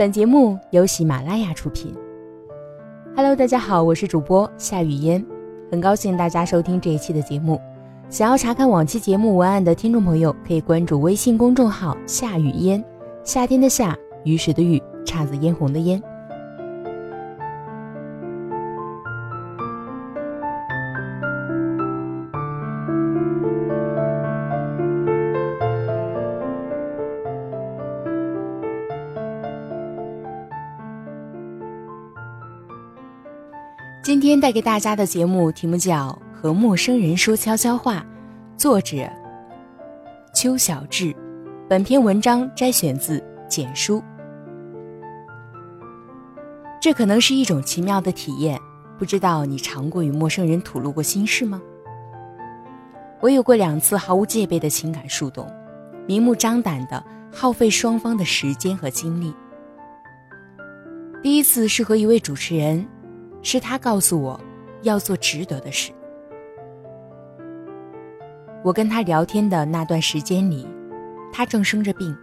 [0.00, 1.94] 本节目由喜马拉雅出品。
[3.14, 5.22] Hello，大家好，我是主播夏雨嫣，
[5.70, 7.60] 很高兴大家收听这一期的节目。
[8.08, 12.82] 想要查看往期节目文案的听众朋友，可以关注微信公众号“夏雨嫣”，
[13.24, 13.94] 夏天的夏，
[14.24, 16.02] 雨水的雨，姹紫嫣红的嫣。
[34.10, 38.04] 今天带给大家的节目题目叫《和陌生人说悄悄话》，
[38.60, 39.08] 作者
[40.34, 41.14] 邱小志。
[41.68, 44.02] 本篇文章摘选自简书。
[46.80, 48.58] 这可能是一种奇妙的体验，
[48.98, 51.62] 不知道你尝过与陌生人吐露过心事吗？
[53.20, 55.48] 我有过两次毫无戒备的情感树洞，
[56.08, 57.00] 明目张胆的
[57.32, 59.32] 耗费双方的时间和精力。
[61.22, 62.84] 第一次是和一位主持人。
[63.42, 64.40] 是他告诉我，
[64.82, 65.92] 要做值得的事。
[68.62, 70.66] 我跟他聊天的那段时间里，
[71.32, 72.14] 他正生着病，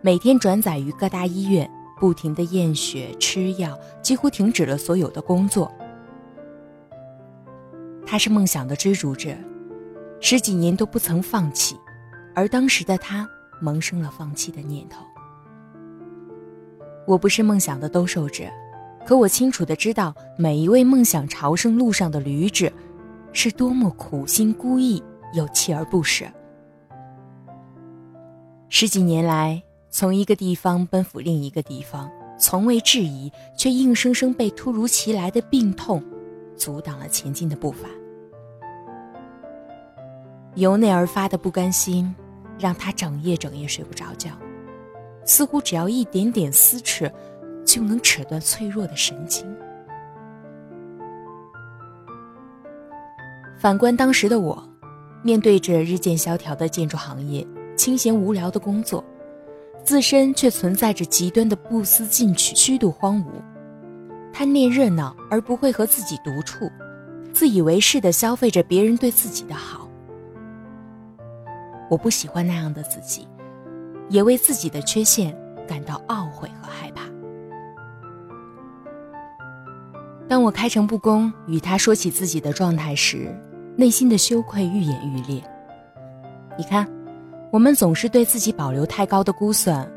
[0.00, 5.70] 每天转载于各大医院，不停的验血、吃药，几乎停止了所有的工作。
[8.06, 9.30] 他是梦想的追逐者，
[10.20, 11.76] 十几年都不曾放弃，
[12.34, 13.28] 而当时的他
[13.60, 15.04] 萌生了放弃的念头。
[17.06, 18.44] 我不是梦想的兜售者。
[19.06, 22.72] 可我清楚的知道，每一位梦想朝圣路上的驴子，
[23.32, 25.02] 是多么苦心孤诣
[25.34, 26.26] 又锲而不舍。
[28.68, 36.00] 十几年来，从一个地方奔赴另一个地方，从未质疑，却硬生生被突如其来的病痛
[36.56, 37.88] 阻挡了前进的步伐。
[40.54, 42.14] 由内而发的不甘心，
[42.58, 44.30] 让他整夜整夜睡不着觉，
[45.24, 47.10] 似乎只要一点点撕扯。
[47.70, 49.46] 就能扯断脆弱的神经。
[53.60, 54.60] 反观当时的我，
[55.22, 59.04] 面对着日渐萧条的建筑行业、清闲无聊的工作，
[59.84, 63.26] 自身却存在着极端的不思进取、虚度荒芜，
[64.32, 66.68] 贪恋热闹而不会和自己独处，
[67.32, 69.88] 自以为是的消费着别人对自己的好。
[71.88, 73.28] 我不喜欢那样的自己，
[74.08, 75.36] 也为自己的缺陷
[75.68, 76.89] 感到懊悔和害
[80.30, 83.36] 当我开诚布公与他说起自己的状态时，
[83.74, 85.42] 内心的羞愧愈演愈烈。
[86.56, 86.88] 你看，
[87.50, 89.90] 我们总是对自己保留太高的估算，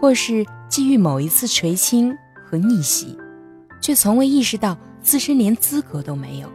[0.00, 2.12] 或是基于某一次垂青
[2.44, 3.16] 和逆袭，
[3.80, 6.48] 却从未意识到自身连资格都没有。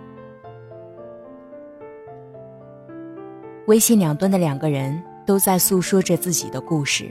[3.68, 7.10] 微信两端的两个人都在诉说着自己的故事，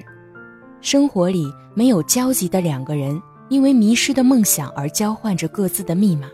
[0.82, 3.18] 生活里没有交集的两个人。
[3.50, 6.28] 因为迷失的梦想而交换着各自的密码，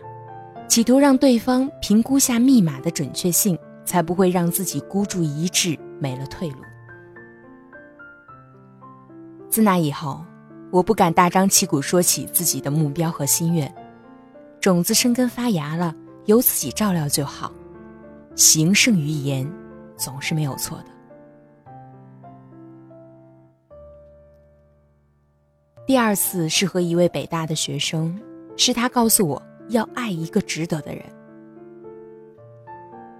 [0.69, 6.57] 企图让对方评估下密码的准确性，才不会让自己孤注一掷没了退路。
[9.49, 10.23] 自那以后，
[10.69, 13.73] 我不敢大张旗鼓说起自己的目标和心愿，
[14.61, 15.95] 种子生根发芽了，
[16.25, 17.51] 由自己照料就好，
[18.35, 19.51] 行胜于言，
[19.95, 20.96] 总是没有错的。
[25.87, 28.13] 第二次是和一位北大的学生，
[28.57, 31.01] 是他告诉我要爱一个值得的人。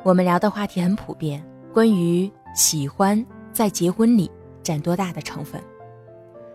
[0.04, 1.42] 我们聊的话题很普遍，
[1.74, 4.30] 关于喜欢在结婚里
[4.62, 5.64] 占多大的成分。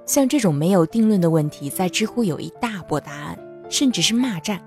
[0.05, 3.39] 像这种没有定论的问题，在知乎有一大波答案，
[3.71, 4.61] 甚至是骂战。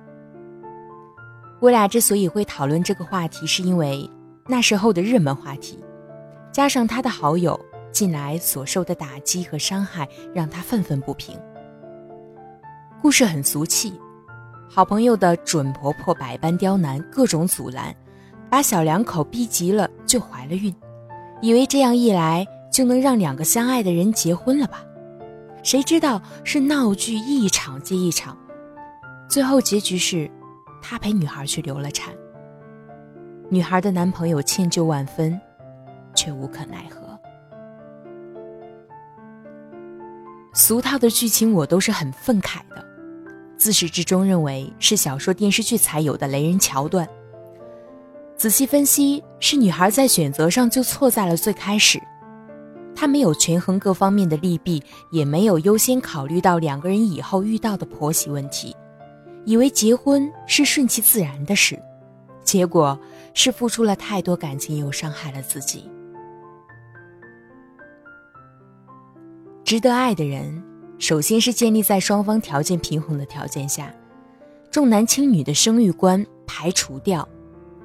[1.59, 4.09] 我俩之所以会讨论这个话题，是因为
[4.47, 5.77] 那时候的热门话题，
[6.51, 7.59] 加上他的好友。
[7.95, 11.33] 近来所受的打击和伤害让他愤愤不平。
[13.01, 13.93] 故事很俗气，
[14.69, 17.95] 好朋友的准婆婆百般刁难，各种阻拦，
[18.49, 20.75] 把小两口逼急了，就怀了孕，
[21.41, 24.83] 以为这样一来就能让两个相爱的人结婚了吧？
[25.63, 28.37] 谁知道是闹剧一场接一场，
[29.29, 30.29] 最后结局是，
[30.81, 32.13] 他陪女孩去流了产。
[33.49, 35.39] 女孩的男朋友歉疚万分，
[36.13, 37.04] 却无可奈何。
[40.67, 42.83] 俗套的剧情我都是很愤慨的，
[43.55, 47.07] 自始至终认为是小说电视剧才有的雷人桥段。
[48.35, 52.01] 仔细分析，是女孩在选择上就错在了最开始，
[52.95, 58.75] 她没有权衡各方面的利弊，也没有优先考虑到两个人以后遇到的婆媳问题，
[59.45, 61.79] 以为结婚是顺其自然的事，
[62.43, 62.99] 结果
[63.35, 65.87] 是付出了太多感情，又伤害了自己。
[69.65, 70.63] 值得爱的人，
[70.99, 73.91] 首先是建立在双方条件平衡的条件下，
[74.69, 77.27] 重男轻女的生育观排除掉，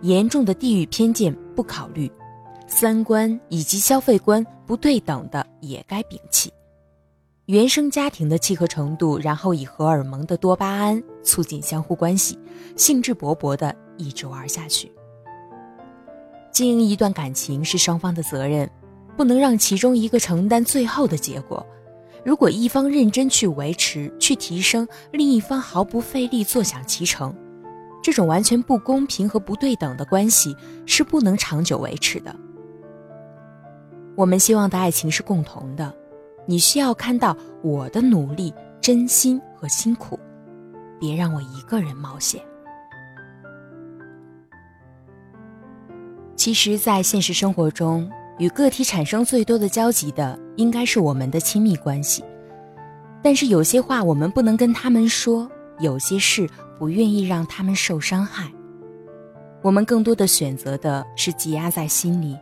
[0.03, 2.13] 严重的地域偏见不考虑，
[2.67, 6.53] 三观以及消费观不对等的也该摒弃。
[7.47, 12.39] 原生家庭的契合程度，然后以荷尔蒙的多巴胺促进相互关系，
[12.77, 14.93] 兴致勃勃地一直玩下去。
[16.53, 18.71] 经营一段感情是双方的责任，
[19.21, 21.67] 不能让其中一个承担最后的结果。
[22.25, 27.35] 如果一方认真去维持、去提升，另一方毫不费力坐享其成，
[28.03, 30.57] 这种完全不公平和不对等的关系
[30.87, 32.35] 是不能长久维持的。
[34.17, 35.95] 我们希望的爱情是共同的。
[36.47, 40.19] 你需要看到我的努力、真心和辛苦，
[40.99, 42.41] 别让我一个人冒险。
[46.37, 52.25] 其实，在现实生活中，与个体产生最多的交集的，应该是我们的亲密关系。
[53.23, 55.47] 但是，有些话我们不能跟他们说，
[55.79, 56.49] 有些事
[56.79, 58.51] 不愿意让他们受伤害。
[59.61, 62.35] 我们更多的选择的是积压在心里，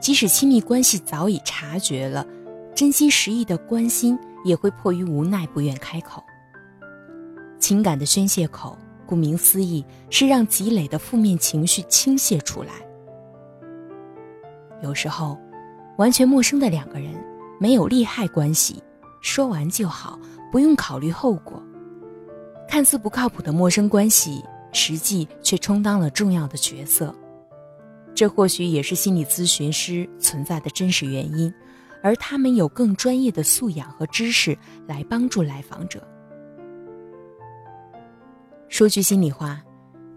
[0.00, 2.24] 即使亲密关系早已察觉了。
[2.72, 6.22] 真心实意的关心也会迫于无奈不愿开口。
[7.58, 12.70] 情感的宣泄口，顾名思义是让积累的负面情绪倾泻出来。
[14.82, 15.38] 有时候，
[15.98, 17.12] 完全陌生的两个人，
[17.58, 18.82] 没有利害关系，
[19.20, 20.18] 说完就好，
[20.50, 21.62] 不用考虑后果。
[22.68, 27.14] 看似不靠谱的陌生关系，实际却充当了重要的角色。
[28.14, 31.52] 这或许也是心理咨询师存在的真实原因。
[32.02, 34.56] 而他们有更专业的素养和知识
[34.86, 36.02] 来帮助来访者。
[38.70, 39.62] 说句心里话，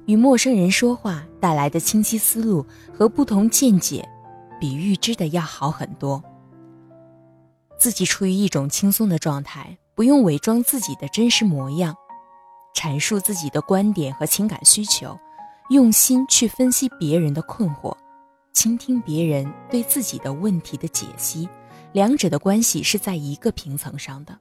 [0.05, 4.07] 与陌生人说话带来的清晰思路和不同见解，
[4.63, 6.23] 比预知的要好很多。
[7.77, 11.93] 自己处于一种轻松的状态，不用伪装自己的真实模样，
[12.73, 15.19] 阐述自己的观点和情感需求，
[15.69, 17.93] 用心去分析别人的困惑，
[18.53, 21.49] 倾听别人对自己的问题的解析。
[21.91, 24.39] 两者的关系是在一个平层上的。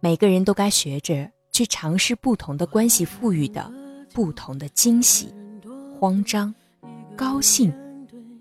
[0.00, 3.72] 每个人都该学着去尝试不同的关系赋予的
[4.12, 5.32] 不同的惊喜、
[5.98, 6.54] 慌张、
[7.16, 7.72] 高兴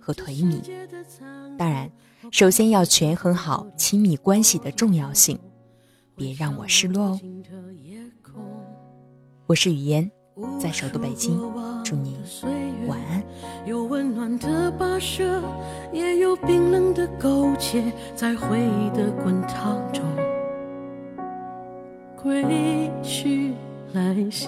[0.02, 0.60] 和颓靡。
[1.58, 1.90] 当然，
[2.32, 5.40] 首先要权衡好亲密关系的重要性，
[6.16, 7.20] 别让我失落哦。
[9.46, 10.10] 我是雨嫣，
[10.60, 11.40] 在首都北京，
[11.84, 12.18] 祝你
[12.88, 13.24] 晚安。
[13.66, 15.44] 有温暖的跋涉，
[15.94, 20.04] 也有冰冷的苟且，在回忆的滚烫中，
[22.16, 23.54] 归去
[23.94, 24.48] 来兮。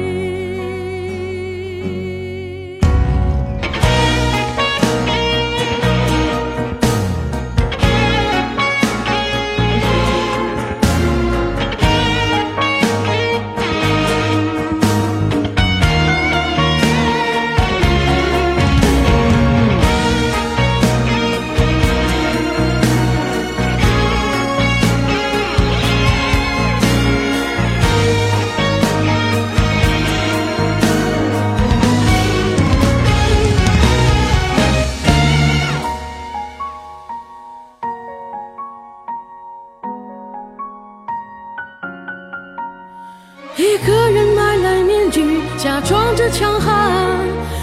[45.63, 47.19] 假装着强悍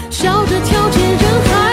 [0.09, 1.68] 笑着跳进人海。